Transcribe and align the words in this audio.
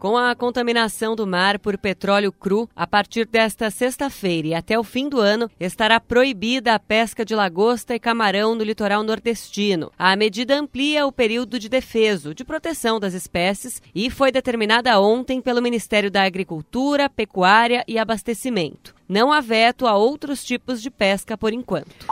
Com 0.00 0.16
a 0.16 0.34
contaminação 0.34 1.14
do 1.14 1.26
mar 1.26 1.58
por 1.58 1.76
petróleo 1.76 2.32
cru, 2.32 2.66
a 2.74 2.86
partir 2.86 3.26
desta 3.26 3.70
sexta-feira 3.70 4.48
e 4.48 4.54
até 4.54 4.78
o 4.78 4.82
fim 4.82 5.10
do 5.10 5.20
ano, 5.20 5.50
estará 5.60 6.00
proibida 6.00 6.74
a 6.74 6.78
pesca 6.78 7.22
de 7.22 7.34
lagosta 7.34 7.94
e 7.94 8.00
camarão 8.00 8.54
no 8.54 8.64
litoral 8.64 9.02
nordestino. 9.02 9.92
A 9.98 10.16
medida 10.16 10.58
amplia 10.58 11.06
o 11.06 11.12
período 11.12 11.58
de 11.58 11.68
defeso, 11.68 12.34
de 12.34 12.46
proteção 12.46 12.98
das 12.98 13.12
espécies, 13.12 13.82
e 13.94 14.08
foi 14.08 14.32
determinada 14.32 14.98
ontem 14.98 15.38
pelo 15.38 15.60
Ministério 15.60 16.10
da 16.10 16.22
Agricultura, 16.22 17.10
Pecuária 17.10 17.84
e 17.86 17.98
Abastecimento. 17.98 18.94
Não 19.06 19.30
há 19.30 19.42
veto 19.42 19.86
a 19.86 19.96
outros 19.96 20.42
tipos 20.42 20.80
de 20.80 20.90
pesca 20.90 21.36
por 21.36 21.52
enquanto. 21.52 22.06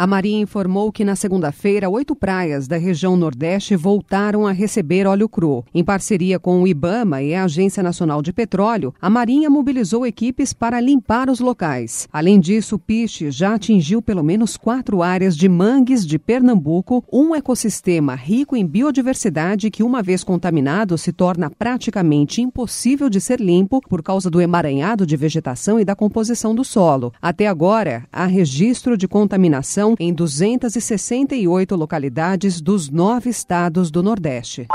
A 0.00 0.06
Marinha 0.06 0.42
informou 0.42 0.92
que 0.92 1.04
na 1.04 1.16
segunda-feira, 1.16 1.90
oito 1.90 2.14
praias 2.14 2.68
da 2.68 2.76
região 2.76 3.16
Nordeste 3.16 3.74
voltaram 3.74 4.46
a 4.46 4.52
receber 4.52 5.08
óleo 5.08 5.28
cru. 5.28 5.64
Em 5.74 5.82
parceria 5.82 6.38
com 6.38 6.62
o 6.62 6.68
IBAMA 6.68 7.20
e 7.20 7.34
a 7.34 7.42
Agência 7.42 7.82
Nacional 7.82 8.22
de 8.22 8.32
Petróleo, 8.32 8.94
a 9.02 9.10
Marinha 9.10 9.50
mobilizou 9.50 10.06
equipes 10.06 10.52
para 10.52 10.78
limpar 10.78 11.28
os 11.28 11.40
locais. 11.40 12.06
Além 12.12 12.38
disso, 12.38 12.76
o 12.76 12.78
piche 12.78 13.32
já 13.32 13.56
atingiu 13.56 14.00
pelo 14.00 14.22
menos 14.22 14.56
quatro 14.56 15.02
áreas 15.02 15.36
de 15.36 15.48
mangues 15.48 16.06
de 16.06 16.16
Pernambuco, 16.16 17.02
um 17.12 17.34
ecossistema 17.34 18.14
rico 18.14 18.54
em 18.54 18.64
biodiversidade 18.64 19.68
que, 19.68 19.82
uma 19.82 20.00
vez 20.00 20.22
contaminado, 20.22 20.96
se 20.96 21.12
torna 21.12 21.50
praticamente 21.50 22.40
impossível 22.40 23.10
de 23.10 23.20
ser 23.20 23.40
limpo 23.40 23.80
por 23.80 24.00
causa 24.00 24.30
do 24.30 24.40
emaranhado 24.40 25.04
de 25.04 25.16
vegetação 25.16 25.80
e 25.80 25.84
da 25.84 25.96
composição 25.96 26.54
do 26.54 26.64
solo. 26.64 27.12
Até 27.20 27.48
agora, 27.48 28.04
há 28.12 28.26
registro 28.26 28.96
de 28.96 29.08
contaminação 29.08 29.87
em 29.98 30.12
268 30.12 31.76
localidades 31.76 32.60
dos 32.60 32.88
nove 32.88 33.30
estados 33.30 33.90
do 33.90 34.02
Nordeste. 34.02 34.66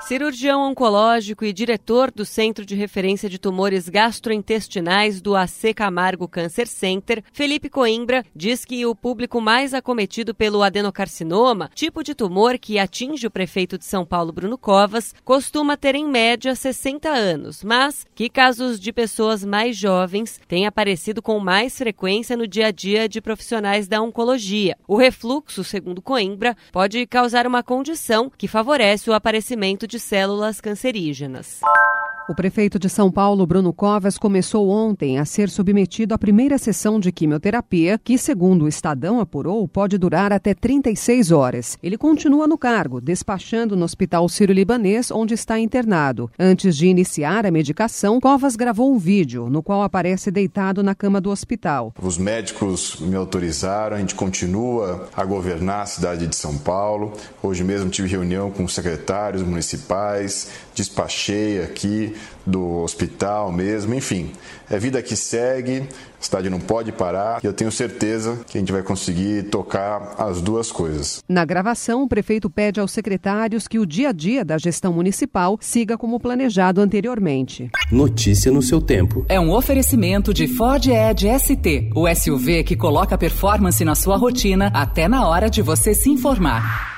Cirurgião 0.00 0.62
oncológico 0.62 1.44
e 1.44 1.52
diretor 1.52 2.10
do 2.10 2.24
Centro 2.24 2.64
de 2.64 2.74
Referência 2.74 3.28
de 3.28 3.38
Tumores 3.38 3.86
Gastrointestinais 3.88 5.20
do 5.20 5.36
AC 5.36 5.74
Camargo 5.76 6.26
Cancer 6.26 6.66
Center, 6.66 7.22
Felipe 7.32 7.68
Coimbra, 7.68 8.24
diz 8.34 8.64
que 8.64 8.84
o 8.86 8.94
público 8.94 9.40
mais 9.40 9.74
acometido 9.74 10.34
pelo 10.34 10.62
adenocarcinoma, 10.62 11.70
tipo 11.74 12.02
de 12.02 12.14
tumor 12.14 12.58
que 12.58 12.78
atinge 12.78 13.26
o 13.26 13.30
prefeito 13.30 13.76
de 13.76 13.84
São 13.84 14.04
Paulo, 14.04 14.32
Bruno 14.32 14.56
Covas, 14.56 15.14
costuma 15.22 15.76
ter 15.76 15.94
em 15.94 16.08
média 16.08 16.54
60 16.54 17.08
anos, 17.08 17.62
mas 17.62 18.06
que 18.14 18.30
casos 18.30 18.80
de 18.80 18.92
pessoas 18.92 19.44
mais 19.44 19.76
jovens 19.76 20.40
têm 20.48 20.66
aparecido 20.66 21.20
com 21.20 21.38
mais 21.38 21.76
frequência 21.76 22.36
no 22.36 22.48
dia 22.48 22.68
a 22.68 22.70
dia 22.70 23.08
de 23.08 23.20
profissionais 23.20 23.86
da 23.86 24.00
oncologia. 24.00 24.76
O 24.88 24.96
refluxo, 24.96 25.62
segundo 25.62 26.02
Coimbra, 26.02 26.56
pode 26.72 27.06
causar 27.06 27.46
uma 27.46 27.62
condição 27.62 28.32
que 28.36 28.48
favorece 28.48 29.10
o 29.10 29.14
aparecimento 29.14 29.89
de 29.90 29.98
células 29.98 30.60
cancerígenas. 30.60 31.60
O 32.28 32.34
prefeito 32.34 32.78
de 32.78 32.88
São 32.88 33.10
Paulo, 33.10 33.44
Bruno 33.44 33.72
Covas, 33.72 34.16
começou 34.16 34.68
ontem 34.68 35.18
a 35.18 35.24
ser 35.24 35.48
submetido 35.48 36.14
à 36.14 36.18
primeira 36.18 36.58
sessão 36.58 37.00
de 37.00 37.10
quimioterapia, 37.10 37.98
que, 37.98 38.16
segundo 38.16 38.64
o 38.64 38.68
Estadão 38.68 39.18
apurou, 39.18 39.66
pode 39.66 39.98
durar 39.98 40.32
até 40.32 40.54
36 40.54 41.32
horas. 41.32 41.76
Ele 41.82 41.98
continua 41.98 42.46
no 42.46 42.56
cargo, 42.56 43.00
despachando 43.00 43.74
no 43.74 43.84
Hospital 43.84 44.28
Sírio-Libanês, 44.28 45.10
onde 45.10 45.34
está 45.34 45.58
internado. 45.58 46.30
Antes 46.38 46.76
de 46.76 46.86
iniciar 46.86 47.44
a 47.46 47.50
medicação, 47.50 48.20
Covas 48.20 48.54
gravou 48.54 48.92
um 48.92 48.98
vídeo 48.98 49.50
no 49.50 49.62
qual 49.62 49.82
aparece 49.82 50.30
deitado 50.30 50.84
na 50.84 50.94
cama 50.94 51.20
do 51.20 51.30
hospital. 51.30 51.92
Os 52.00 52.16
médicos 52.16 52.96
me 53.00 53.16
autorizaram, 53.16 53.96
a 53.96 54.00
gente 54.00 54.14
continua 54.14 55.08
a 55.16 55.24
governar 55.24 55.82
a 55.82 55.86
cidade 55.86 56.28
de 56.28 56.36
São 56.36 56.56
Paulo. 56.56 57.12
Hoje 57.42 57.64
mesmo 57.64 57.90
tive 57.90 58.06
reunião 58.06 58.52
com 58.52 58.68
secretários 58.68 59.42
municipais, 59.42 60.50
despachei 60.74 61.60
aqui 61.62 62.09
do 62.46 62.82
hospital 62.82 63.52
mesmo, 63.52 63.94
enfim. 63.94 64.30
É 64.68 64.78
vida 64.78 65.02
que 65.02 65.16
segue, 65.16 65.82
a 66.20 66.22
cidade 66.22 66.50
não 66.50 66.60
pode 66.60 66.92
parar 66.92 67.40
e 67.42 67.46
eu 67.46 67.52
tenho 67.52 67.72
certeza 67.72 68.40
que 68.46 68.56
a 68.56 68.60
gente 68.60 68.70
vai 68.70 68.82
conseguir 68.82 69.44
tocar 69.44 70.14
as 70.18 70.40
duas 70.40 70.70
coisas. 70.70 71.24
Na 71.28 71.44
gravação, 71.44 72.02
o 72.02 72.08
prefeito 72.08 72.48
pede 72.48 72.78
aos 72.78 72.92
secretários 72.92 73.66
que 73.66 73.78
o 73.78 73.86
dia 73.86 74.10
a 74.10 74.12
dia 74.12 74.44
da 74.44 74.58
gestão 74.58 74.92
municipal 74.92 75.58
siga 75.60 75.96
como 75.98 76.20
planejado 76.20 76.80
anteriormente. 76.80 77.70
Notícia 77.90 78.52
no 78.52 78.62
seu 78.62 78.80
tempo. 78.80 79.24
É 79.28 79.40
um 79.40 79.50
oferecimento 79.50 80.32
de 80.32 80.46
Ford 80.46 80.86
Edge 80.86 81.26
ST, 81.38 81.90
o 81.94 82.06
SUV 82.14 82.64
que 82.64 82.76
coloca 82.76 83.18
performance 83.18 83.84
na 83.84 83.94
sua 83.94 84.16
rotina 84.16 84.70
até 84.74 85.08
na 85.08 85.26
hora 85.26 85.48
de 85.48 85.62
você 85.62 85.94
se 85.94 86.10
informar. 86.10 86.89